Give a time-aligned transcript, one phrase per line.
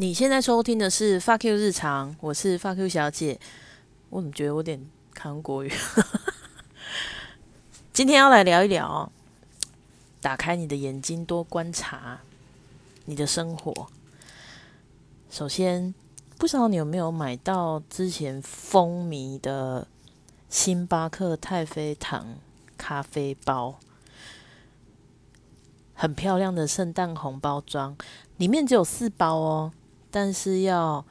[0.00, 3.40] 你现在收听的是《发 Q 日常》，我是发 Q 小姐。
[4.10, 4.80] 我怎么觉得我有点
[5.18, 5.72] 韩国语？
[7.92, 9.10] 今天要来聊一聊，
[10.20, 12.20] 打开你的眼睛，多观察
[13.06, 13.88] 你的生活。
[15.30, 15.92] 首先，
[16.38, 19.88] 不知道你有没有买到之前风靡的
[20.48, 22.36] 星巴克太妃糖
[22.76, 23.80] 咖啡包？
[25.92, 27.96] 很漂亮的圣诞红包装，
[28.36, 29.72] 里面只有四包哦，
[30.10, 31.04] 但是要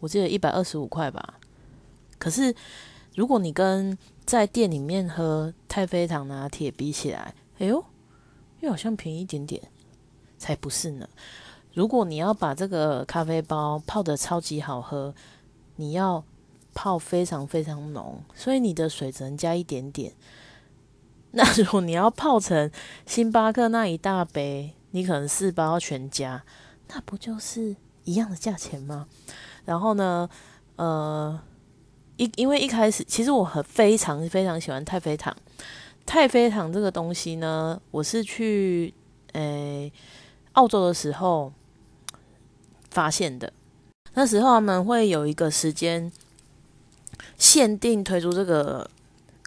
[0.00, 1.38] 我记得一百二十五块吧。
[2.18, 2.54] 可是
[3.14, 7.84] 如果你跟在店里面喝太妃糖拿铁比起来，哎呦，
[8.60, 9.62] 又好像便宜一点点，
[10.38, 11.08] 才不是呢。
[11.72, 15.14] 如果你要把这个咖啡包泡的超级好喝，
[15.76, 16.22] 你要
[16.74, 20.12] 泡非常非常浓，所以你的水只能加一点点。
[21.32, 22.70] 那如果你要泡成
[23.06, 26.44] 星巴克那一大杯，你可能四包全加，
[26.88, 29.06] 那不就是一样的价钱吗？
[29.64, 30.28] 然后呢，
[30.76, 31.40] 呃，
[32.16, 35.36] 一因为一开始其实我很非常非常喜欢太妃糖，
[36.06, 38.92] 太妃糖这个东西呢，我是去
[39.32, 39.92] 诶
[40.52, 41.52] 澳洲的时候
[42.90, 43.52] 发现的，
[44.14, 46.10] 那时候他们会有一个时间
[47.36, 48.88] 限定推出这个。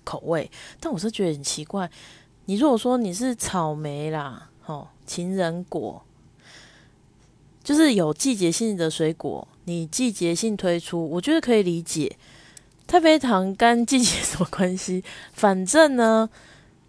[0.05, 1.89] 口味，但我是觉得很奇怪。
[2.43, 6.03] 你如果说你是草莓啦，哦，情人果，
[7.63, 12.17] 就是有季节性的水果，你季节性推出，我觉得可以理解。
[12.85, 15.03] 太妃糖跟季节什么关系？
[15.31, 16.29] 反正呢，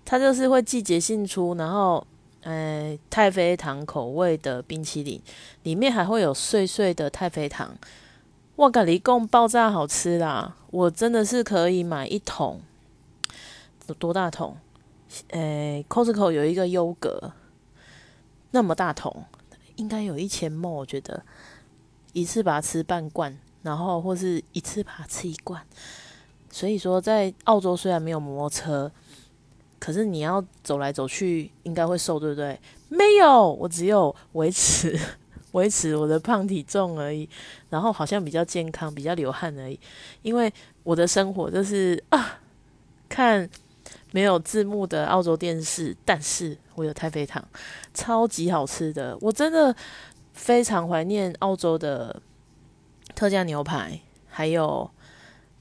[0.05, 2.05] 它就是会季节性出，然后，
[2.43, 5.21] 呃，太妃糖口味的冰淇淋，
[5.63, 7.75] 里面还会有碎碎的太妃糖。
[8.57, 10.57] 哇，感一共爆炸好吃啦！
[10.71, 12.61] 我真的是可以买一桶。
[13.87, 14.57] 有多大桶？
[15.29, 17.33] 诶，Costco 有一个优格，
[18.51, 19.25] 那么大桶，
[19.77, 20.71] 应该有一千沫。
[20.71, 21.25] 我觉得
[22.13, 25.65] 一次把它吃半罐，然后或是一次把它吃一罐。
[26.51, 28.93] 所以说，在澳洲虽然没有摩托车，
[29.79, 32.61] 可是你要走来走去，应该会瘦，对不对？
[32.89, 34.99] 没有，我只有维持
[35.53, 37.29] 维持我的胖体重而已，
[37.71, 39.79] 然后好像比较健康，比较流汗而已。
[40.23, 42.41] 因为我的生活就是啊，
[43.09, 43.49] 看。
[44.15, 47.45] 没有字幕的澳洲电视，但是我有太妃糖，
[47.93, 49.75] 超级好吃的，我真的
[50.33, 52.23] 非常怀念澳洲的
[53.17, 54.89] 特价牛排，还有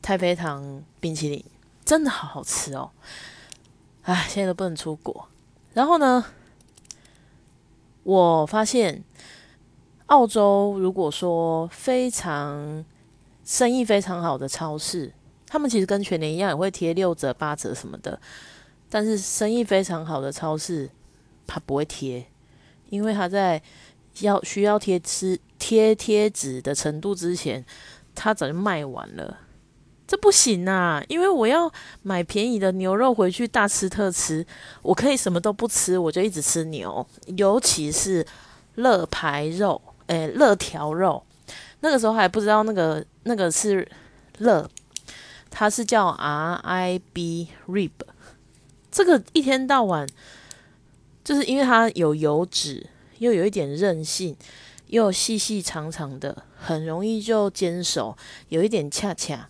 [0.03, 1.43] 太妃糖冰淇淋，
[1.83, 2.91] 真的好好吃哦！
[4.03, 5.27] 唉，现在都不能出国。
[5.73, 6.23] 然后呢，
[8.03, 9.03] 我发现
[10.05, 12.85] 澳洲如果说非常
[13.43, 15.11] 生意非常好的超市。
[15.53, 18.19] 他们其实跟全年一样，也会贴六折、八折什么的，
[18.89, 20.89] 但是生意非常好的超市，
[21.45, 22.25] 它不会贴，
[22.89, 23.61] 因为它在
[24.21, 27.63] 要需要贴吃贴贴纸的程度之前，
[28.15, 29.41] 它早就卖完了。
[30.07, 31.03] 这不行啊！
[31.07, 31.71] 因为我要
[32.01, 34.43] 买便宜的牛肉回去大吃特吃，
[34.81, 37.05] 我可以什么都不吃，我就一直吃牛，
[37.37, 38.25] 尤其是
[38.73, 41.23] 乐排肉，诶，乐条肉。
[41.81, 43.87] 那个时候还不知道那个那个是
[44.39, 44.67] 乐。
[45.55, 47.91] 它是叫 R I B rib，
[48.89, 50.09] 这个一天到晚
[51.23, 54.35] 就是因为它有油脂，又有一点韧性，
[54.87, 58.17] 又细细长长的，很容易就煎熟，
[58.49, 59.47] 有一点恰恰。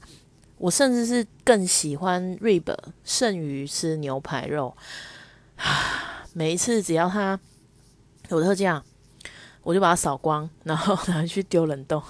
[0.58, 2.76] 我甚至是更喜欢 rib
[3.06, 4.76] 胜于吃牛排肉。
[6.34, 7.40] 每一次只要它
[8.28, 8.84] 有特价，
[9.62, 12.04] 我就把它扫光，然后拿去丢冷冻，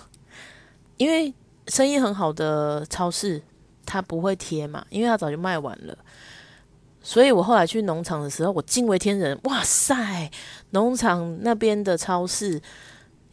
[0.97, 1.31] 因为
[1.67, 3.43] 生意很好的超市。
[3.93, 5.95] 他不会贴嘛，因为他早就卖完了。
[7.03, 10.31] 所以我后来去农场的时候，我惊为天人，哇塞！
[10.71, 12.59] 农场那边的超市，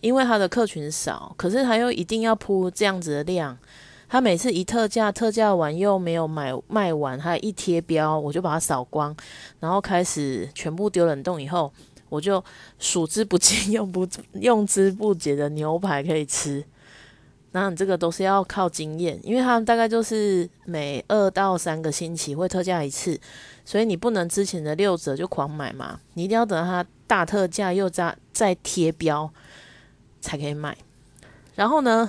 [0.03, 3.57] 因为它的客群少，可是它又一定要铺这样子的量。
[4.07, 9.17] 它每次一特价，特价完又没有买卖完，它一贴标，我就把它扫光，
[9.61, 11.41] 然后开始全部丢冷冻。
[11.41, 11.73] 以后
[12.11, 12.45] 我就
[12.79, 16.63] 数之不尽、 用不用之不竭的牛排可以吃。
[17.53, 23.19] 那你这个都是要靠经验，因为他们大概就是每二到三个星期会特价一次，
[23.65, 29.29] 所以你不能之前的六折就狂买嘛，你一定要等到它大特价又再再贴标
[30.21, 30.77] 才可以买。
[31.57, 32.09] 然后呢，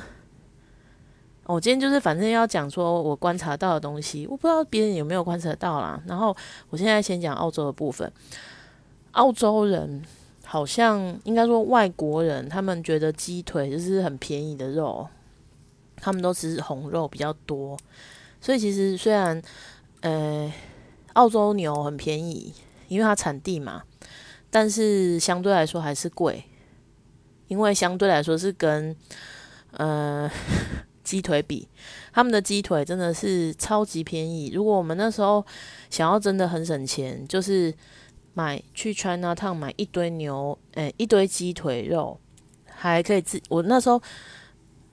[1.45, 5.99] 我今天就是反正要讲说我观察到的东西，我不知道别人有没有观察到啦。
[6.05, 6.37] 然后
[6.69, 8.09] 我现在先讲澳洲的部分，
[9.13, 10.03] 澳洲人
[10.45, 15.07] 好像应该说外国人，他们觉得鸡腿就是很便宜的肉。
[16.01, 17.77] 他们都吃红肉比较多，
[18.41, 19.39] 所以其实虽然，
[20.01, 20.51] 呃，
[21.13, 22.53] 澳洲牛很便宜，
[22.87, 23.83] 因为它产地嘛，
[24.49, 26.43] 但是相对来说还是贵，
[27.47, 28.95] 因为相对来说是跟
[29.73, 30.29] 呃
[31.03, 31.67] 鸡腿比，
[32.11, 34.51] 他们的鸡腿真的是超级便宜。
[34.53, 35.45] 如果我们那时候
[35.89, 37.73] 想要真的很省钱，就是
[38.33, 42.19] 买去 China Town 买一堆牛，诶，一堆鸡腿肉，
[42.65, 44.01] 还可以自我那时候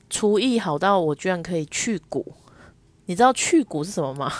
[0.08, 2.34] 厨艺好到我居然可以去骨。
[3.06, 4.32] 你知道去骨是什么吗？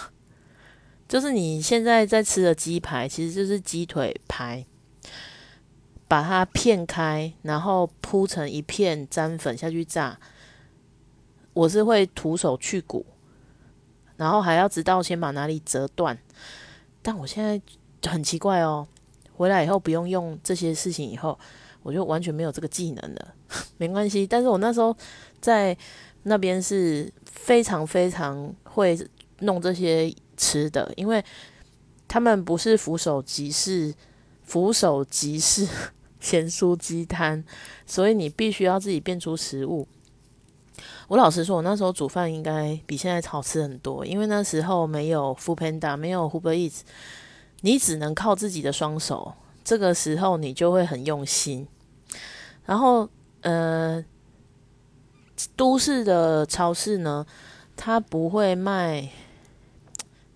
[1.09, 4.67] 就是你现在在吃的鸡排，其实就是鸡腿排，
[6.07, 10.19] 把它片开，然后铺成一片，沾粉下去炸。
[11.55, 13.07] 我是会徒手去骨，
[14.17, 16.19] 然后还要知道先把哪里折断。
[17.01, 17.61] 但我现在
[18.11, 18.87] 很奇怪哦，
[19.35, 21.39] 回来以后不用用这些事情，以后
[21.83, 23.35] 我就完全没有这个技能了。
[23.79, 24.95] 没关系，但是我那时候
[25.41, 25.77] 在
[26.23, 28.99] 那边是非常非常会
[29.41, 30.15] 弄这些。
[30.41, 31.21] 吃的，因为
[32.07, 33.93] 他们不是扶手集市
[34.45, 35.67] 扶手集市
[36.21, 37.43] 咸酥鸡摊，
[37.85, 39.89] 所以你必须要自己变出食物。
[41.09, 46.83] 我老实说，我那时候煮饭应该比现在好吃很多，因为那时候没有 f o o Panda，没有 Uber Eats，
[47.63, 49.35] 你只能靠自己的双手。
[49.65, 51.67] 这个时候你就会很用心。
[52.65, 53.09] 然后，
[53.41, 54.05] 呃，
[55.57, 57.27] 都市的超市呢，
[57.77, 59.09] 它不会卖。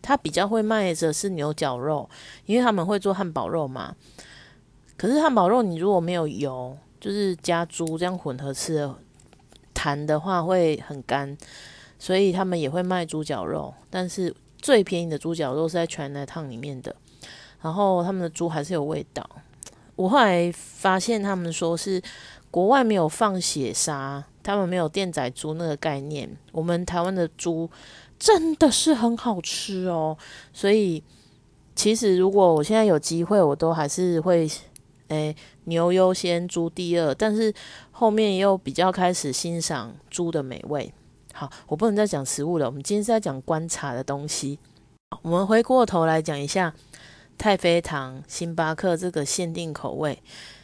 [0.04, 2.10] 他比较会卖的是牛角肉，
[2.44, 3.94] 因为他们会做汉堡肉嘛。
[4.96, 8.96] 可是汉堡肉你如果没有油，就是加猪这样混合吃的，
[9.72, 11.38] 弹的话会很干，
[12.00, 13.72] 所以他们也会卖猪脚肉。
[13.88, 16.96] 但是最便宜的猪脚肉是在全奶烫里面的，
[17.60, 19.24] 然后他们的猪还是有味道。
[19.94, 22.02] 我后来发现他们说是
[22.50, 26.28] 国外没有放血杀，他们没有电仔猪那个概念。
[26.52, 27.70] 我们台湾的猪。
[28.18, 30.16] 真的是很好吃哦，
[30.52, 31.02] 所以
[31.74, 34.48] 其实如果我现在有机会，我都还是会，
[35.08, 35.34] 诶，
[35.64, 37.52] 牛优先，猪第二，但是
[37.90, 40.94] 后面又比较开始欣赏猪的美味。
[41.32, 44.56] 好，我不能再讲食物了，我们今天是在讲观察的东西。
[45.22, 46.72] 我们回过头来讲一下
[47.36, 50.22] 太妃糖星巴克这个限定口味，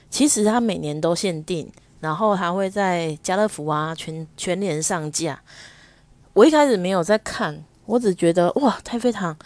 [0.08, 1.68] 其实它每年都限定，
[2.00, 5.40] 然后还会在家乐福啊、全全联上架。
[6.32, 9.36] 我一开始没有在看，我只觉得哇，太妃糖，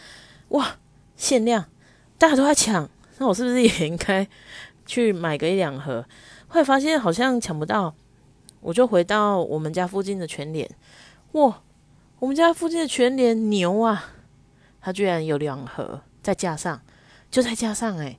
[0.49, 0.77] 哇，
[1.17, 1.65] 限量，
[2.19, 2.89] 大家都在抢，
[3.19, 4.27] 那我是不是也应该
[4.85, 6.05] 去买个一两盒？
[6.49, 7.95] 后来发现好像抢不到，
[8.61, 10.69] 我就回到我们家附近的全联，
[11.33, 11.63] 哇，
[12.19, 14.05] 我们家附近的全联牛啊，
[14.81, 16.81] 它居然有两盒在架上，
[17.31, 18.19] 就在架上诶。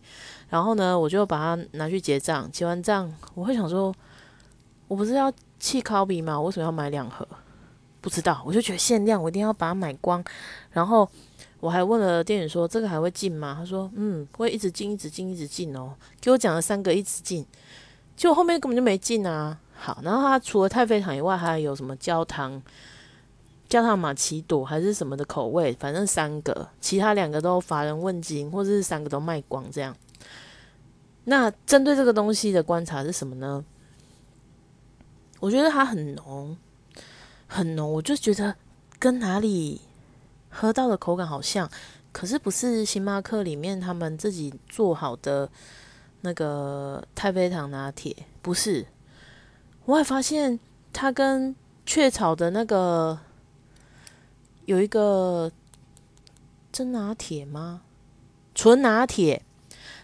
[0.50, 3.94] 然后呢，我就把它拿去结账，结完账，我会想说，
[4.88, 6.40] 我不是要气烤比吗？
[6.40, 7.28] 我为什么要买两盒？
[8.02, 10.22] 不知道，我就觉得限量，我一定要把它买光。
[10.72, 11.10] 然后
[11.62, 17.46] 我还问了店员说：“这个还会进吗？”他说：“嗯，会一直进，一直进，一直进哦。”给我讲了三个一直进，
[18.18, 19.58] 结果后面根本就没进啊。
[19.74, 22.62] 好，然后他除了太妃糖以外，还有什么焦糖、
[23.70, 29.96] 焦糖玛奇朵还是什么的口味，反正三个，其他两个都乏人问津，或者是三个都卖光这样。
[31.24, 33.64] 那针对这个东西的观察是什么呢？
[35.44, 36.56] 我觉得它很浓。
[37.48, 38.56] 很浓，我就觉得
[38.98, 39.82] 跟哪里
[40.50, 41.70] 喝到的口感好像，
[42.14, 45.50] 可是不是星巴克里面他们自己做好的
[46.22, 48.88] 那个太妃糖拿铁，不是。
[49.84, 50.58] 我还发现
[50.94, 51.54] 它跟
[51.86, 53.20] 雀巢的那个
[54.66, 55.52] 有一个
[56.72, 57.82] 真拿铁吗？
[58.56, 59.44] 纯拿铁，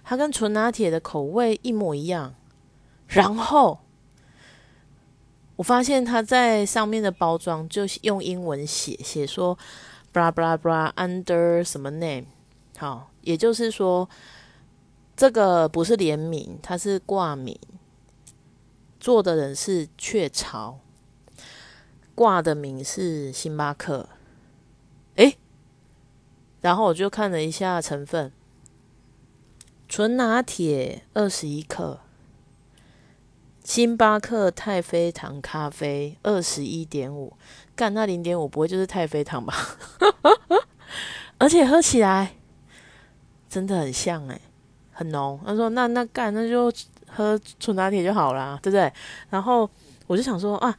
[0.04, 2.36] 它跟纯拿铁的口味一模一样，
[3.08, 3.80] 然后。
[5.60, 9.58] 我发现它在上面的包装就用英文写写说
[10.14, 12.28] ，bla bla bla under 什么 name，
[12.78, 14.10] 好，也就是说
[15.18, 17.60] 这个不是联名，它是挂名，
[19.02, 20.80] 做的人是雀巢，
[22.16, 24.08] 挂的名是星巴克，
[25.16, 25.38] 诶，
[26.62, 28.32] 然后我就看了一下成分，
[29.90, 32.00] 纯拿铁二十一克。
[33.64, 37.34] 星巴克太妃糖咖啡二十一点五，
[37.76, 39.54] 干那零点五不会就是太妃糖吧？
[41.38, 42.36] 而且喝起来
[43.48, 44.42] 真的很像诶，
[44.92, 45.40] 很浓。
[45.46, 46.72] 他说：“那那干那就
[47.08, 48.92] 喝纯拿铁就好啦，对不对？”
[49.30, 49.70] 然后
[50.08, 50.76] 我就想说啊，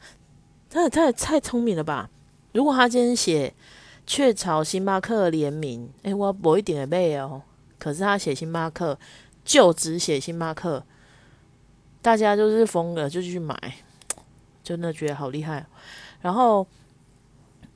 [0.69, 2.09] 他也太太聪明了吧？
[2.53, 3.53] 如果他今天写
[4.05, 7.41] 雀巢星巴克联名，诶，我不一点背哦。
[7.79, 8.99] 可是他写星巴克，
[9.45, 10.83] 就只写星巴克。
[12.01, 13.55] 大家就是疯了，就去买，
[14.63, 15.65] 真的觉得好厉害。
[16.21, 16.65] 然后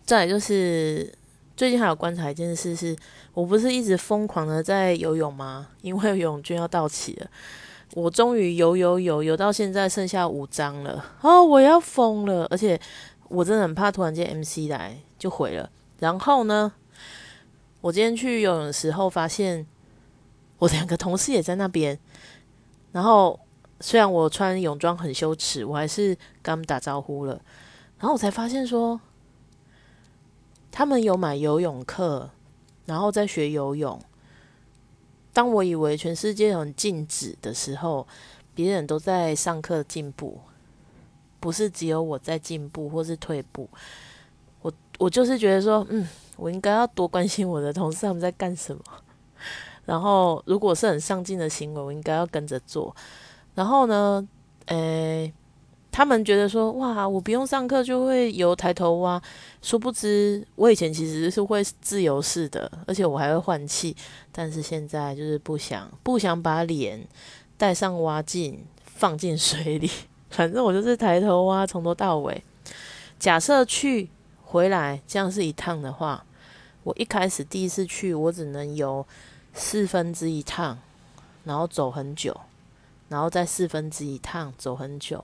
[0.03, 1.13] 再就是
[1.55, 2.95] 最近还有观察一件事，是
[3.33, 5.69] 我不是一直疯狂的在游泳吗？
[5.81, 7.27] 因为泳券要到期了。
[7.93, 12.45] 我终于游游游游到现在剩下五张了，哦，我要疯了！
[12.49, 12.77] 而且
[13.29, 15.69] 我真的很怕突然间 MC 来就毁了。
[15.99, 16.73] 然后呢，
[17.81, 19.65] 我今天去游泳的时候发现，
[20.57, 21.97] 我两个同事也在那边。
[22.91, 23.39] 然后
[23.81, 27.33] 虽然我穿泳装很羞耻，我还是跟他们打招呼了。
[27.99, 28.99] 然后我才发现说，
[30.71, 32.29] 他们有买游泳课，
[32.85, 33.99] 然后在学游泳。
[35.33, 38.07] 当我以为全世界很静止的时候，
[38.53, 40.39] 别人都在上课进步，
[41.41, 43.69] 不是只有我在进步或是退步。
[44.61, 48.81] 我我就是觉得说，嗯，我应该要多关心我的同事他们在干什么。
[49.85, 52.95] 然后，如果是很上进的行为，我应该要跟着做。
[53.55, 54.27] 然后呢，
[54.67, 55.33] 诶。
[55.97, 59.21] 他们觉得说哇，我不用上课就会游抬头蛙，
[59.61, 63.95] 殊不知我以前其实是会自由式的，而且我还会换气。
[64.29, 66.99] 但是现在就是不想不想把脸
[67.57, 69.89] 带上蛙镜放进水里，
[70.31, 72.43] 反正我就是抬头蛙从头到尾。
[73.17, 74.09] 假设去
[74.43, 76.25] 回来这样是一趟的话，
[76.83, 79.07] 我一开始第一次去我只能游
[79.53, 80.77] 四分之一趟，
[81.45, 82.35] 然后走很久，
[83.09, 85.23] 然后再四分之一趟走很久。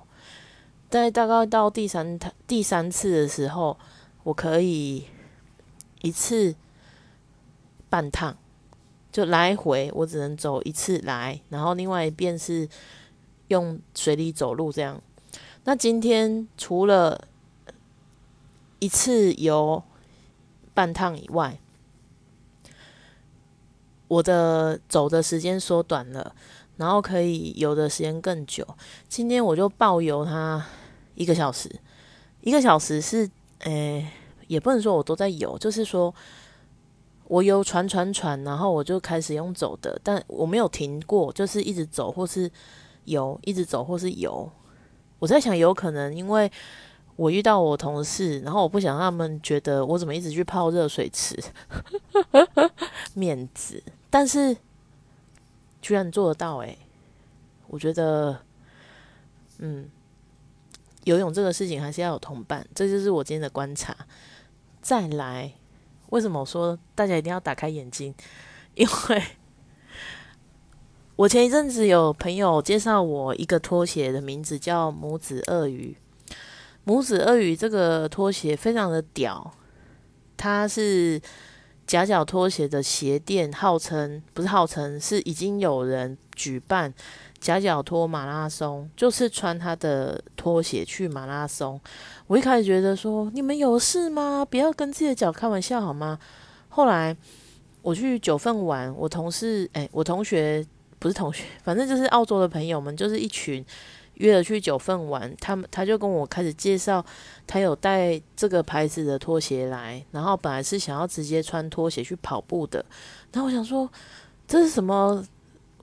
[0.90, 3.78] 在大概到第三、第三次的时候，
[4.24, 5.06] 我可以
[6.02, 6.54] 一次
[7.90, 8.36] 半趟，
[9.12, 12.68] 就来回，我只能走一次来，然后另外一边是
[13.48, 15.02] 用水里走路这样。
[15.64, 17.28] 那今天除了
[18.80, 19.82] 一次游
[20.74, 21.58] 半趟以外，
[24.08, 26.36] 我的走的时间缩短了，
[26.82, 28.68] 然后可以游的时间更久。
[29.08, 30.66] 今天我就抱游它。
[31.14, 31.70] 一个小时，
[32.40, 34.08] 一个小时是，诶，
[34.48, 36.12] 也不能说我都在游，就是说
[37.26, 42.50] 我游船船船，然后我就开始用走的，但我没有停过，就是一直走或是
[43.04, 44.50] 游，一直走或是游。
[45.20, 46.50] 我在想，有可能因为
[47.18, 51.38] 我遇到我同事，然后我不想让他们觉得我怎么一直去泡热水池，
[53.14, 54.56] 面子，但是
[55.82, 56.78] 居然做得到，诶，
[57.68, 58.40] 我觉得，
[59.60, 59.90] 嗯。
[61.06, 63.98] 游泳这个事情还是要有同伴，这就是我今天的观察。
[64.84, 65.52] 再来，
[66.12, 68.14] 为什么我说大家一定要打开眼睛？
[68.76, 69.24] 因为
[71.16, 75.98] 我前一阵子有朋友介绍我一个拖鞋的名字叫拇指鳄鱼。
[76.86, 79.56] 拇指鳄鱼这个拖鞋非常的屌，
[80.38, 81.20] 它是
[81.92, 86.94] 夹脚拖鞋的鞋店，号称不是号称是已经有人举办。
[87.38, 91.78] 夹脚拖马拉松就是穿他的拖鞋去马拉松。
[92.28, 94.48] 我一开始觉得说你们有事吗？
[94.50, 96.18] 不要跟自己的脚开玩笑好吗？
[96.70, 97.14] 后来
[97.82, 100.66] 我去九份玩，我同事哎，我同学
[100.98, 103.66] 不是同学，反正就是澳洲的朋友们，就是一群
[104.22, 105.36] 约了去九份玩。
[105.40, 107.04] 他们他就跟我开始介绍，
[107.46, 112.86] 他有带这个牌子的拖鞋来，然后本来是想要直接穿拖鞋去跑步的。
[113.34, 113.90] 然后我想说
[114.48, 115.26] 这是什么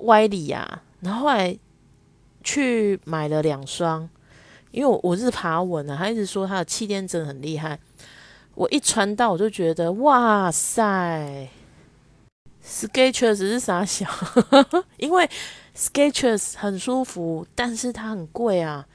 [0.01, 0.83] 歪理呀？
[1.01, 1.59] 然后后来
[2.43, 4.09] 去买了两双，
[4.71, 7.79] 因为我我是爬稳啊，他一直说他的气垫真的很厉害。
[8.55, 11.49] 我一穿到我就觉得哇塞
[12.69, 14.07] Sketchers 是傻小，
[14.99, 15.29] 因为
[15.75, 18.87] Sketchers 很舒服，但是它很贵啊。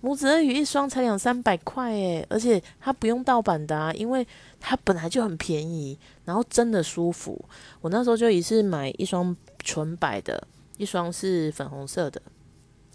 [0.00, 4.24] 拇指鳄鱼一双才两三百块诶，而且它不用盗版的啊，因为
[4.60, 7.44] 它本来就很便宜，然后真的舒服。
[7.80, 10.46] 我那时候就一次买一双纯白的。
[10.76, 12.22] 一双是粉红色的，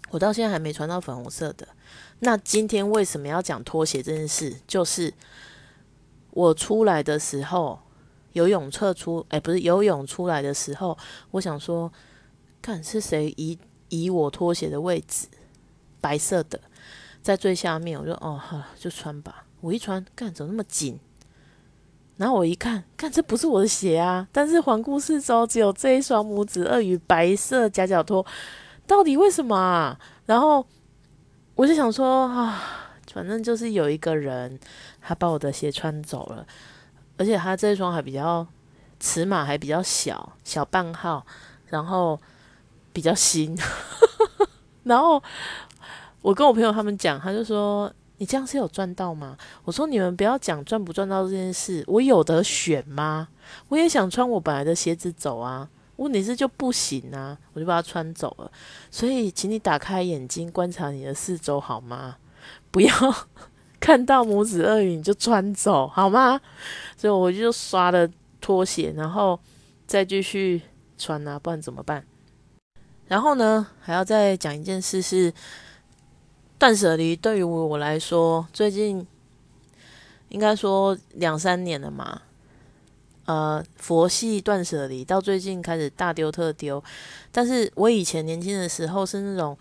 [0.08, 1.68] 我到现在还没穿到粉红色的。
[2.20, 4.56] 那今天为什么要讲拖鞋这件事？
[4.66, 5.12] 就是
[6.30, 7.78] 我出来的时候，
[8.34, 10.96] 游泳侧出，哎，不是游泳出来的时候，
[11.32, 11.90] 我想说，
[12.62, 15.26] 看是谁移移我拖鞋的位置，
[16.00, 16.60] 白色的
[17.22, 19.46] 在最下面，我就哦，好了，就穿吧。
[19.60, 21.00] 我一穿，干怎么那么紧？
[22.16, 24.28] 然后我一看，看这不是我的鞋啊！
[24.30, 28.24] 但是环顾四周，只有这一双拇指鳄鱼白色夹脚拖，
[28.86, 29.98] 到底为什么啊？
[30.26, 30.64] 然后
[31.54, 32.62] 我就想说啊，
[33.12, 34.60] 反正就是有一个人
[35.00, 36.46] 他把我的鞋穿走了，
[37.16, 38.46] 而且他这一双还比较
[38.98, 41.24] 尺码还比较小小半号，
[41.66, 42.20] 然后
[42.92, 43.56] 比较新。
[44.84, 45.22] 然后
[46.22, 47.92] 我跟我朋友他们讲，他就说。
[48.18, 49.36] 你这样是有赚到吗？
[49.64, 53.26] 我说你们不要讲赚不赚到这件事，我有得选吗？
[53.68, 58.50] 我也想穿我本来的鞋子走啊，问题是就不行啊，我就把它穿走了。
[58.88, 62.16] 所以，请你打开眼睛观察你的四周好吗？
[62.70, 62.92] 不要
[63.84, 66.40] 看到拇指鳄鱼你就穿走好吗？
[66.96, 68.08] 所以我就刷了
[68.40, 69.38] 拖鞋，然后
[69.86, 70.62] 再继续
[70.96, 72.02] 穿啊，不然怎么办？
[73.08, 75.30] 然后呢，还要再讲一件事是，
[76.58, 79.06] 断舍离对于我来说，最近
[80.30, 82.22] 应该说两三年了嘛。
[83.26, 86.82] 呃，佛系断舍离到最近开始大丢特丢，
[87.30, 89.54] 但是我以前年轻的时候是那种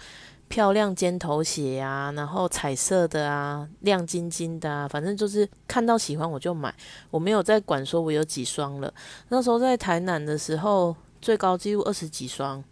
[0.47, 6.73] 漂亮尖头鞋啊，然后彩色的啊，亮晶晶的啊，反正就是看到喜欢我就买，
[7.09, 8.93] 我没有在管说我有几双了。
[9.29, 12.63] 那时候在台南的时候，最高纪录二十几双，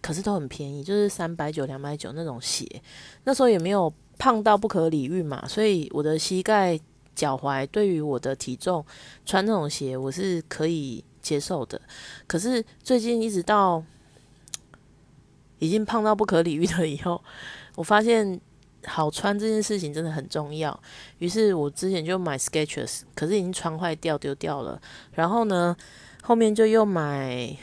[0.00, 2.66] 可是都很便宜，就是三百九、两百九那种鞋。
[3.24, 6.78] 那时候也没有胖到不可理喻嘛，所以我的膝盖。
[7.18, 8.86] 脚踝对于我的体重
[9.26, 11.80] 穿那种鞋我是可以接受的，
[12.28, 13.82] 可是最近一直到
[15.58, 17.22] 已经胖到不可理喻了以后，
[17.76, 18.40] 我发现
[18.86, 20.78] 好穿这件事情真的很重要。
[21.18, 24.80] 于是我之前就买 Skechers，可是已经穿坏掉丢掉了。
[25.12, 25.76] 然后呢，
[26.22, 27.56] 后面就又买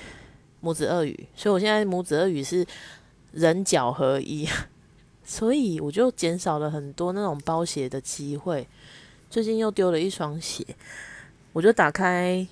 [0.61, 2.65] 拇指鳄鱼，所以我现在拇指鳄鱼是
[3.31, 4.47] 人脚合一，
[5.23, 8.67] 所以我就减少了很多那种包鞋的机会。
[9.29, 10.65] 最近又丢了一双鞋，
[11.51, 12.47] 我就打开，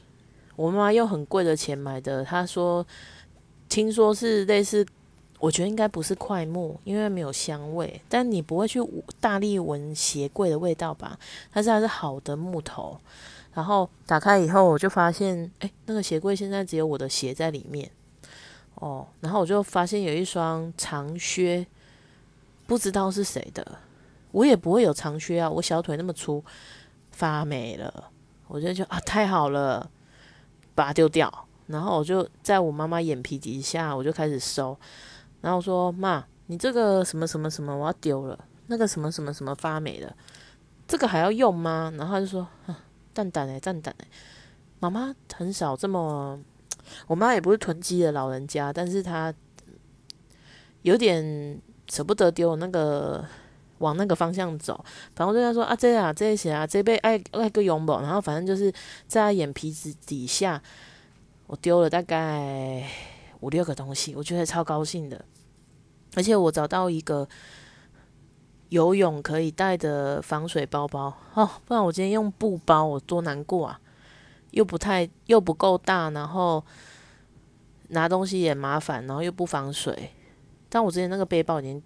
[0.55, 2.23] 我妈妈用很贵的钱买的。
[2.23, 2.85] 她说，
[3.69, 4.85] 听说是类似，
[5.43, 8.01] 我觉得应该不是快木，因为没有香味。
[8.07, 8.79] 但你不会去
[9.19, 11.19] 大力闻鞋柜的味道吧？
[11.51, 12.97] 但是它是好的木头。
[13.53, 17.91] 然后打开以后，我就发现，哎，那个鞋柜现在只有我的鞋在里面。
[18.75, 21.67] 哦，然后我就发现有一双长靴，
[22.65, 23.79] 不知道是谁的。
[24.31, 26.41] 我也不会有长靴啊，我小腿那么粗，
[27.11, 28.05] 发霉了，
[28.47, 29.91] 我就觉得啊太好了，
[30.73, 31.29] 把它丢掉。
[31.67, 34.77] 然后我就在我妈妈眼皮底下，我就开始收。
[35.43, 40.15] 然后说妈，你这个什么什么什么我要丢了，那个什么什么什么发霉了，
[40.87, 41.93] 这个还要用吗？
[41.95, 42.79] 然后他就说啊，
[43.13, 44.07] 蛋蛋哎，蛋蛋哎，
[44.79, 46.39] 妈妈很少这么，
[47.05, 49.31] 我妈也不是囤积的老人家，但是她
[50.81, 53.23] 有点舍不得丢那个。
[53.79, 54.73] 往那个方向走，
[55.13, 58.71] 反正就在说啊，这啊，这些啊，这被爱爱个拥抱，然后反正就是
[59.09, 60.61] 在他眼皮子底下，
[61.47, 62.87] 我丢了大概
[63.41, 65.25] 五六个东西，我觉得超高兴的，
[66.15, 67.27] 而且我找到一个
[68.69, 73.79] 游泳可以带的防水包包哦，不然我今天用布包，我多难过啊，
[74.51, 76.63] 又不太又不够大，然后
[77.89, 80.11] 拿东西也麻烦，然后又不防水，
[80.69, 81.81] 但我之前那个背包已经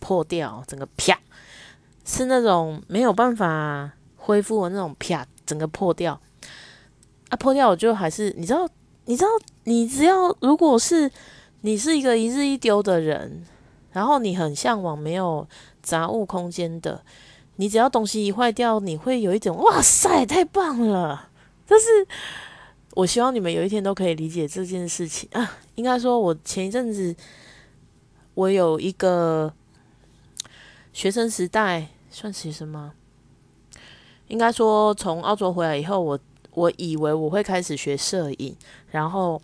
[0.00, 1.18] 破掉，整个啪。
[2.10, 6.18] 是那种没有办法恢复的那种，啪，整个破掉
[7.28, 7.36] 啊！
[7.36, 8.66] 破掉我就还是你知道，
[9.04, 9.28] 你知道，
[9.64, 11.10] 你只要如果是
[11.60, 13.44] 你是一个一日一丢的人，
[13.98, 15.44] 然后你很向往没有
[15.82, 17.02] 杂物空间的，
[17.56, 21.30] 你只要东西一坏掉，你会有一种哇塞，太棒了！
[21.66, 22.06] 但是
[22.94, 25.58] 我希望你们有一天都可以理解这件事情啊。
[25.74, 27.16] 应该说，我前一阵子
[28.34, 29.52] 我有一个
[30.92, 31.88] 学生时代。
[32.10, 32.94] 算学生吗？
[34.28, 36.18] 应该说，从澳洲回来以后，我
[36.52, 38.56] 我以为我会开始学摄影，
[38.90, 39.40] 然后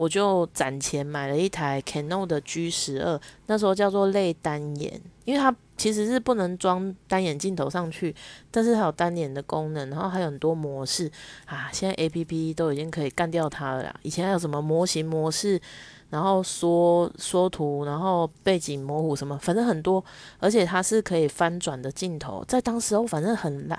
[0.00, 8.16] 我就攒钱买了一台 Canon 的 G 十二，那时候叫做类单眼，因为它其实是不能装单眼镜头上去，
[8.50, 11.12] 但是它有单眼的功能，然后还有很多模式
[11.44, 13.94] 啊，现在 A P P 都已经可以干掉它了啦。
[14.00, 15.60] 以前还有什么模型模式？
[16.08, 20.02] 然后缩缩图，然后背景模糊什么，反正很多，
[20.38, 23.78] 而且它是可以翻转的镜头，在当时候反正很烂，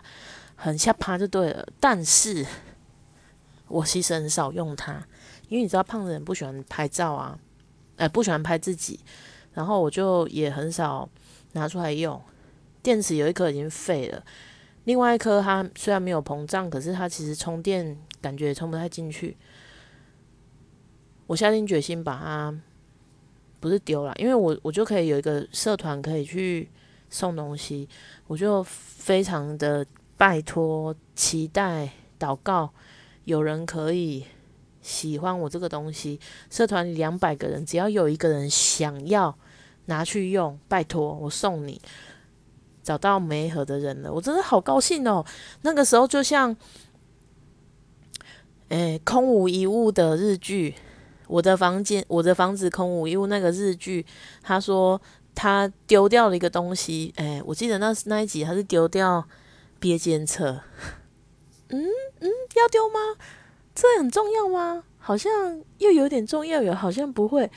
[0.55, 1.67] 很下趴就对了。
[1.79, 2.45] 但是
[3.67, 5.03] 我其实很少用它，
[5.52, 7.38] 因为你知道胖的人不喜欢拍照啊，
[7.98, 9.02] 哎，不喜欢拍自己，
[9.52, 11.10] 然后我就也很少
[11.52, 12.20] 拿出来用。
[12.82, 14.24] 电池有一颗已经废了，
[14.86, 19.36] 另外一颗它虽然没有膨胀，可是它其实充电感觉也充不太进去。
[21.28, 22.58] 我下定决心把它
[23.60, 26.70] 不是丢了，因为我我就可以有一个社团可以去
[27.10, 27.90] 送东西，
[28.28, 29.86] 我就非常的
[30.16, 32.74] 拜托、期待、祷告，
[33.26, 34.26] 有人可以
[34.82, 36.20] 喜欢我这个东西。
[36.50, 39.38] 社团里两百个人，只要有一个人想要
[39.86, 41.82] 拿去用，拜托我送你。
[42.84, 45.24] 找到美好的人了，我真的好高兴哦！
[45.62, 46.56] 那个时候就像，
[48.70, 50.74] 诶，空无一物的日剧。
[51.28, 53.28] 我的房间，我的房子空无一物。
[53.28, 54.04] 那个日剧，
[54.41, 55.00] 他说
[55.36, 57.13] 他丢掉了一个东西。
[57.17, 59.26] 哎，我记得那那一集他是丢掉
[59.80, 60.62] 憋监测。
[61.70, 61.86] 嗯
[62.20, 63.00] 嗯，要丢吗？
[63.82, 64.84] 这很重要吗？
[65.00, 65.32] 好像
[65.80, 67.50] 又有点重要，有好像不会。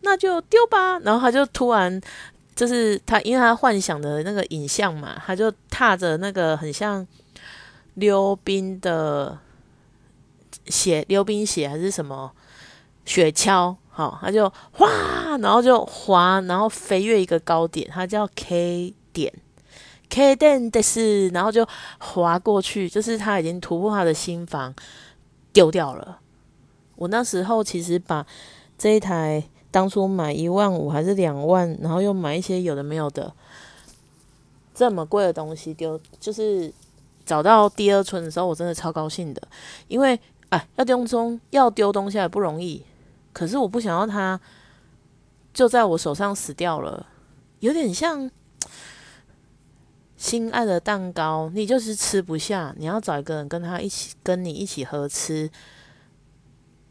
[0.00, 0.98] 那就丢吧。
[0.98, 2.00] 然后他就突然，
[2.56, 7.06] 就是他，因为他幻想的那个影像嘛，他就踏着那个很像
[7.94, 9.38] 溜冰的
[10.66, 12.32] 鞋，溜冰鞋还是什么？
[13.04, 14.88] 雪橇好，他就哗，
[15.40, 19.32] 然后就滑，然后飞越一个高点，它叫 K 点
[20.10, 21.64] ，K 点的是，然后就
[21.98, 24.74] 滑过去，就是他已经突破他的心房，
[25.56, 26.20] 丢掉了。
[26.96, 28.26] 我那时候其实把
[28.76, 33.32] 这一台当初买一万五还是两万，然后又买一些有的没有的
[34.74, 36.70] 这么贵的东西丢，就是
[37.24, 39.40] 找到第二春的时候，我真的超高兴的，
[39.88, 42.82] 因为哎，要丢中要丢东西也不容易。
[43.32, 44.38] 可是我不想要它
[45.54, 47.06] 就在我手上死掉了，
[47.60, 48.30] 有点像
[50.16, 55.50] 心爱的蛋糕，你就是吃不下，你要找一个人跟他一起跟你一起合吃。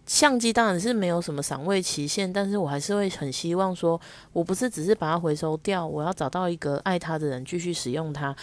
[0.06, 4.00] 相机当然是没有什么赏味期限，但是我还是会很希望说，
[4.34, 8.36] 我不是只是把它回收掉，我要找到一个爱它的人继续使用它。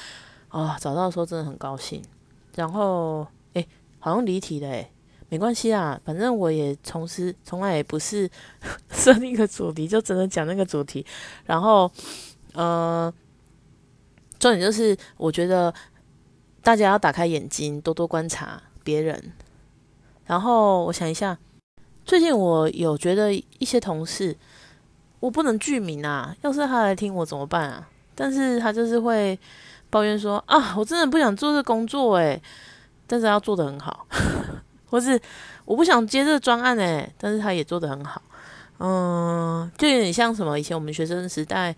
[0.49, 2.03] 啊，找到的时候真的很高兴。
[2.57, 3.67] 然后，诶，
[4.01, 4.91] 好像离题了，诶。
[5.29, 8.29] 没关系啊，反正我也从事从来也不是
[8.93, 11.07] 设定一个主题就只能讲那个主题，
[11.47, 11.91] 然后
[12.53, 13.11] 呃，
[14.43, 15.73] 重点就是我觉得
[16.65, 19.33] 大家要打开眼睛，多多观察别人。
[20.27, 21.39] 然后我想一下，
[22.05, 24.37] 最近我有觉得一些同事，
[25.21, 27.89] 我不能具名啊，要是他来听我怎么办啊？
[28.17, 29.39] 但是他就是会
[29.91, 32.43] 抱怨说啊，我真的不想做这工作诶，
[33.07, 34.09] 但是要做的很好。
[34.91, 35.21] 或是
[35.65, 38.21] 我不想接这专案诶，但是他也做得很好，
[38.81, 41.77] 嗯，就有点像什么以前我们学生时代，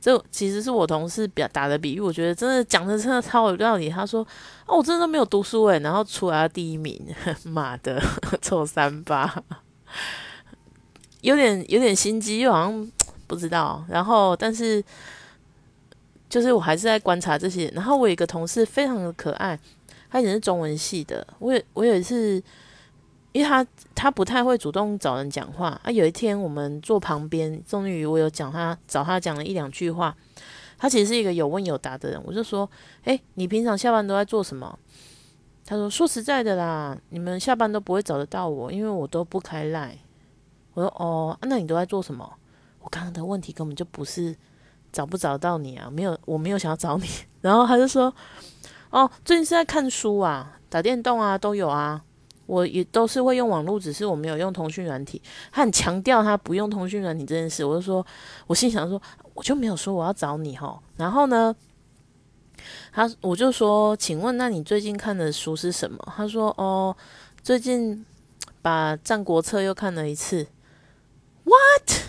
[0.00, 3.88] 这其实是我同事表打的比喻，我觉得真的讲的真的超有道理。
[3.90, 4.26] 他说
[4.66, 7.00] ：“哦，我真的都没有读书诶，然后出来第一名，
[7.44, 8.00] 妈的，
[8.40, 9.42] 臭三八，
[11.20, 12.92] 有点有点心机，又好像
[13.26, 13.84] 不知道。
[13.88, 14.82] 然后，但是
[16.28, 17.70] 就是我还是在观察这些。
[17.74, 19.58] 然后我有一个同事非常的可爱。
[20.10, 22.42] 他以前是中文系的，我也我也是，
[23.32, 25.90] 因为他他不太会主动找人讲话啊。
[25.90, 30.14] 有一天我们坐旁边，终于我有讲他找他讲了一两句话。
[30.78, 32.68] 他其实是一个有问有答的人，我就说
[33.04, 34.78] ：“哎，你平常下班都在做什么？”
[35.66, 39.98] 他说：“说实在的啦，你们下班都不会找得到我，因为我都不开赖。”
[40.74, 42.32] 我说：“哦，那你都在做什么？”
[42.80, 44.34] 我刚刚的问题根本就不是
[44.92, 47.06] 找不找到你啊，没有，我没有想要找你。
[47.40, 48.14] 然后他就说。
[48.90, 52.02] 哦，最近是在看书啊，打电动啊，都有啊。
[52.48, 55.20] 我也都是会用网络，只是我没有用通讯软体。
[55.52, 58.04] 他很强调他不用通讯软体这件事，我就说，
[58.46, 59.00] 我心想说，
[59.34, 60.80] 我就没有说我要找你哈。
[60.96, 61.54] 然后呢，
[62.90, 65.98] 他我就说，请问那你最近看的书是什么？
[66.16, 66.96] 他说，哦，
[67.42, 68.06] 最近
[68.62, 70.46] 把《战国策》又看了一次。
[71.44, 72.07] What？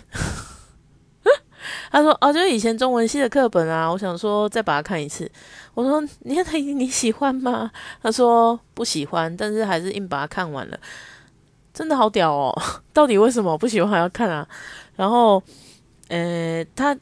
[1.91, 5.29] 他说：“哦，就是以前中文系的课本啊，我想说再把它看一次。”
[5.73, 7.71] 我说：“你看他，你喜欢吗？”
[8.01, 10.79] 他说：“不喜欢，但是还是硬把它看完了。”
[11.73, 12.61] 真的好屌哦！
[12.91, 14.45] 到底为什么不喜欢还要看啊？
[14.95, 15.41] 然后，
[16.09, 16.97] 呃，他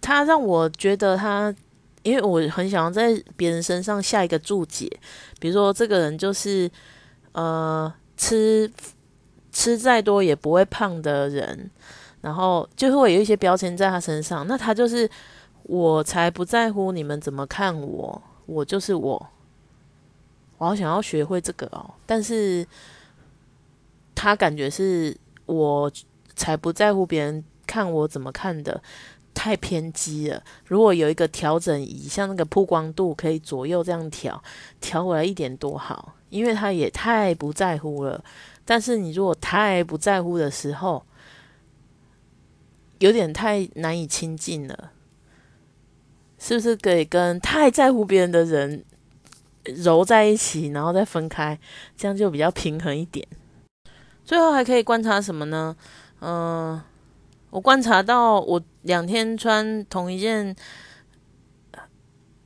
[0.00, 1.52] 他让我觉得他，
[2.02, 4.88] 因为我很想要在别人身上下一个注解，
[5.40, 6.70] 比如说这个人就是
[7.32, 8.70] 呃吃
[9.50, 11.70] 吃再多也不会胖的人。
[12.24, 15.08] 然后就会有一些标签在他身上，那他就是
[15.64, 19.26] 我才不在乎你们怎么看我，我就是我，
[20.56, 21.84] 我好想要学会这个哦。
[22.06, 22.66] 但是
[24.14, 25.92] 他感觉是我
[26.34, 28.82] 才不在乎别人看我怎么看的，
[29.34, 30.42] 太偏激了。
[30.64, 34.42] 如果有一个调整仪，像那个曝光度可以左右这样调，
[34.80, 38.24] 调回来一点多好，因为他也太不在乎了。
[38.64, 41.04] 但是你如果太不在乎的时候，
[43.00, 44.92] 有点太难以亲近了，
[46.38, 48.84] 是不是可以跟太在乎别人的人
[49.64, 51.58] 揉在一起，然后再分开，
[51.96, 53.26] 这样就比较平衡一点。
[54.24, 55.76] 最后还可以观察什么呢？
[56.20, 56.80] 嗯，
[57.50, 60.54] 我观察到我两天穿同一件，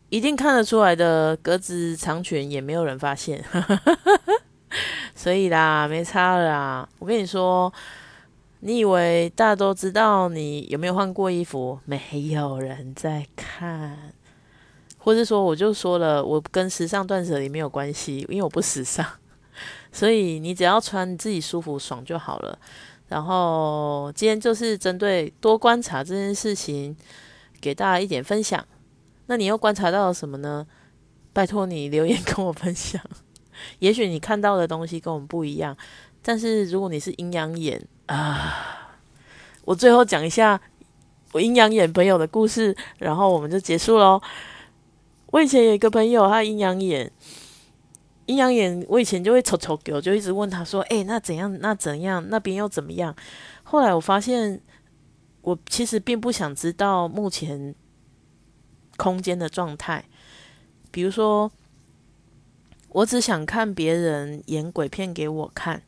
[0.08, 3.44] 一定看得出来的格子长裙，也没有人发现，
[5.14, 6.88] 所以啦，没差了啦。
[6.98, 7.72] 我跟你说。
[8.60, 11.78] 你以为大家都知道你有没有换过衣服？
[11.84, 14.12] 没有人在看，
[14.98, 19.06] 或者说我就说了，我跟时尚断舍离没有关系，因为我不时尚，
[19.92, 22.58] 所以你只要穿自己舒服爽就好了。
[23.06, 26.96] 然后今天就是针对多观察这件事情，
[27.60, 28.66] 给大家一点分享。
[29.26, 30.66] 那你又观察到了什么呢？
[31.32, 33.00] 拜托你留言跟我分享。
[33.78, 35.76] 也许你看到的东西跟我们不一样，
[36.22, 37.80] 但是如果你是阴阳眼。
[38.08, 38.98] 啊，
[39.64, 40.60] 我最后讲一下
[41.32, 44.20] 我阴阳眼朋友的故事，然后我们就结束喽。
[45.26, 47.12] 我以前有一个朋友，他阴阳眼，
[48.24, 51.54] 阴阳眼，我以前就会抽抽给我就一直问他说：“哎，那怎样？
[51.60, 52.24] 那怎样？
[52.30, 53.14] 那边又怎么样？”
[53.62, 54.58] 后来我发现，
[55.42, 57.74] 我其实并不想知道目前
[58.96, 60.06] 空间的状态。
[60.90, 61.52] 比如说，
[62.88, 65.82] 我只想看别人演鬼片给我看，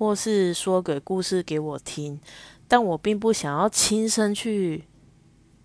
[0.00, 2.18] 或是说鬼故事给我听，
[2.66, 4.86] 但我并不想要亲身去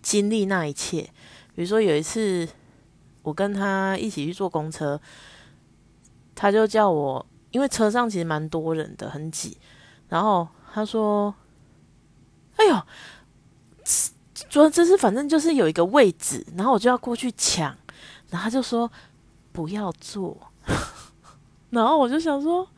[0.02, 1.00] 经历那一切。
[1.54, 2.46] 比如说有一次，
[3.22, 5.00] 我跟他一起去坐公车。
[6.34, 9.56] 他就叫我，因为车上其实蛮多人的，很挤。
[10.10, 11.34] 然后他说
[12.56, 12.82] ：“哎呦，
[14.50, 17.74] 昨这是反正就是有一个位置，然后我就要过去抢。”
[18.28, 18.92] 然后他就说
[19.50, 20.36] ：“不要坐。”
[21.70, 22.68] 然后我就想说，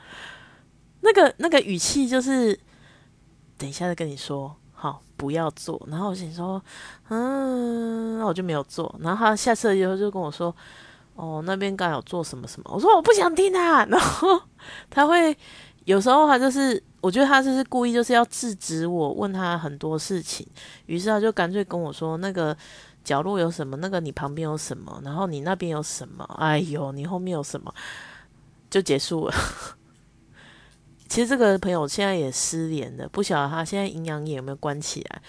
[1.01, 2.59] 那个那个语气就是
[3.57, 5.81] 等一下再跟你说，好，不要做。
[5.89, 6.63] 然后我想说，
[7.09, 8.95] 嗯，那我就没有做。
[9.01, 10.55] 然后他下车以后就跟我说。
[11.21, 12.71] 哦，那边刚有做什么什么？
[12.73, 13.85] 我说我不想听啊。
[13.91, 14.41] 然后
[14.89, 15.37] 他会
[15.85, 20.47] 有时候他就是，我觉得他就是故意就是要制止我，问他很多事情。
[20.87, 22.57] 于是他就干脆跟我说：“那个
[23.03, 23.77] 角落有什么？
[23.79, 25.01] 那个你旁边有什么？
[25.05, 26.25] 然后你那边有什么？
[26.39, 27.75] 哎呦，你后面有什么？”
[28.71, 29.35] 就结束了。
[31.09, 35.23] 其实这个朋友现在也失联了，不晓得他现在阴阳眼有没有关起来？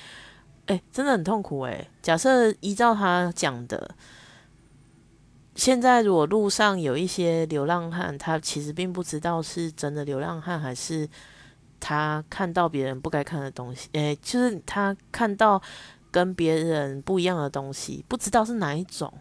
[0.68, 1.88] 哎，真的很痛苦哎。
[2.02, 3.96] 假设依照他讲的。
[5.56, 11.06] 现在如果路上有一些流浪汉，他其实并不知道是真的流浪汉，还是
[11.82, 13.90] 他看到别人不该看的东西。
[13.92, 15.62] 诶，就是他看到
[16.12, 19.14] 跟别人不一样的东西，不知道是哪一种。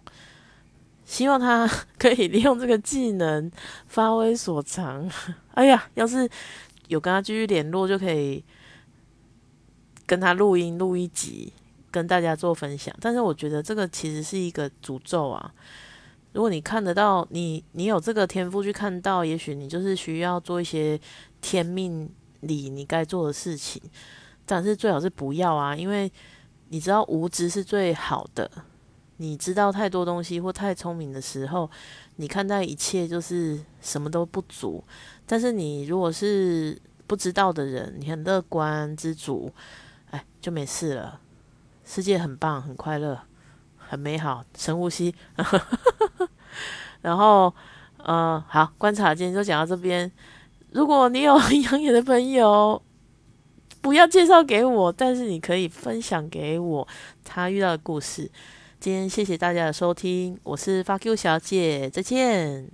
[1.08, 1.66] 希望他
[1.98, 3.50] 可以利用这个技能
[3.86, 5.10] 发挥所长。
[5.54, 6.28] 哎呀，要是
[6.88, 8.44] 有跟他继续联络，就可以
[10.04, 11.50] 跟他录音录一集，
[11.90, 12.94] 跟大家做分享。
[13.00, 15.50] 但是我觉得这个其实是一个诅咒啊。
[16.34, 21.00] 如果你看得到，你你有这个天赋去看到，也许你就是需要做一些
[21.40, 22.06] 天命
[22.40, 23.80] 里你该做的事情，
[24.44, 26.12] 但是最好是不要啊，因为
[26.68, 28.50] 你知道无知是最好的。
[29.18, 31.70] 你知道太多东西或太聪明的时候，
[32.16, 34.82] 你看待一切就是什么都不足。
[35.26, 39.52] 但是你如果是不知道的人，你很乐观知足，
[40.10, 41.20] 哎，就没事了。
[41.84, 43.20] 世界很棒，很快乐。
[43.90, 45.14] 很美好，深呼吸，
[47.00, 47.54] 然后，
[47.96, 50.12] 呃，好，观察今天就讲到这边。
[50.72, 52.82] 如果你有 养眼的朋友，
[53.80, 56.86] 不要介绍给我，但是你可以分享给我
[57.24, 58.30] 他遇到的故事。
[58.80, 62.70] 今天谢谢大家的收听，我是发 Q 小姐，再见。